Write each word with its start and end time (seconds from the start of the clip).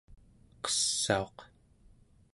qessauq 0.63 1.37